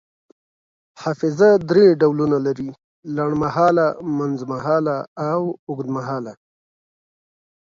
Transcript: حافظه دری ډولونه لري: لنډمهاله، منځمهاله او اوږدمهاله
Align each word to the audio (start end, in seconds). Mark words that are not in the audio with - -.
حافظه 1.01 1.49
دری 1.69 1.87
ډولونه 2.01 2.37
لري: 2.45 2.69
لنډمهاله، 3.15 3.87
منځمهاله 4.17 4.97
او 5.31 5.41
اوږدمهاله 5.69 6.33